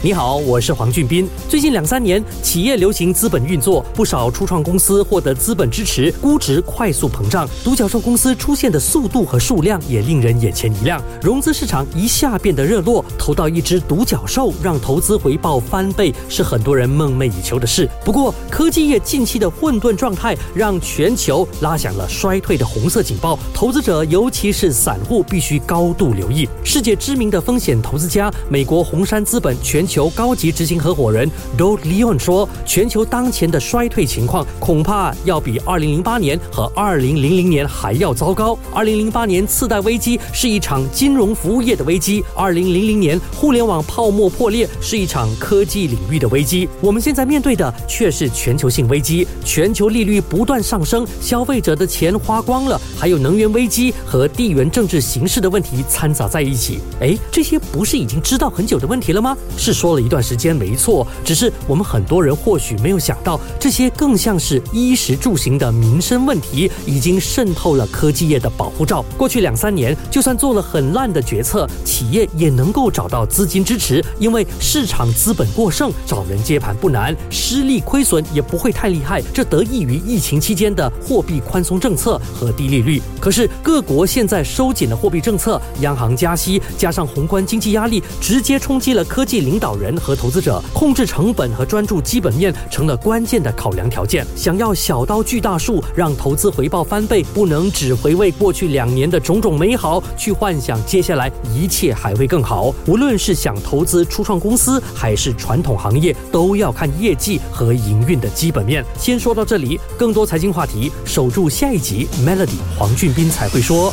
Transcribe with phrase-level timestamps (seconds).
[0.00, 1.28] 你好，我是黄俊斌。
[1.48, 7.48] 最近两三年，企业流行资本运作，不少初创公司获得资本支持，估值快速膨胀。
[7.64, 13.04] 独角兽公司出现的速度和数量也令人眼前一亮，融资市场一下变得热络。
[13.18, 17.88] 投到一只独角兽，让投资回报翻倍，是很多人梦寐以求的事。
[18.04, 23.36] 不过，科技业近期的混沌状态，让全球拉响了衰退的红色警报。
[23.52, 26.48] 投资者，尤其是散户，必须高度留意。
[26.62, 38.58] 世界知名的风险投资家，美国红杉资本全球高级执行合伙人 Doug Leon 说：“全球当前的衰退情况恐怕要比2008年和2000年还要糟糕。
[38.74, 46.68] 2008年次贷危机是一场金融服务业的危机，2000年互联网泡沫破裂是一场科技领域的危机。
[46.82, 56.80] 我们现在面对的却是全球性危机，全球利率不断上升，消费者的钱花光了，还有能源危机和地缘政治形势的问题掺杂在一起。
[57.00, 59.34] 哎，这些不是已经知道很久的问题了吗？
[59.56, 69.04] 是。”说了一段时间没错，只是我们很多人或许没有想到，这些更像是衣食住行的民生问题，已经渗透了科技业的保护罩。
[69.16, 79.22] 过去两三年，就算做了很烂的决策，企业也能够找到资金支持，因为市场资本过剩，找人接盘不难，失利亏损也不会太厉害。
[79.32, 83.00] 这得益于疫情期间的货币宽松政策和低利率。
[83.20, 89.67] 可是各国现在收紧了货币政策，央行加息，加上宏观经济压力，直接冲击了科技领导。
[89.76, 94.26] 人和投资者控制成本和专注基本面成了关键的考量条件。
[94.36, 102.74] 想要小刀锯大树，让投资回报翻倍，不能只回味过去两年的种种美好，去幻想接下来一切还会更好。
[102.86, 108.84] 无论是想投资初创公司，还是传统行业，都要看业绩和营运的基本面。
[108.98, 112.08] 先说到这里，更多财经话题，守住下一集。
[112.24, 113.92] Melody 黄俊斌才会说。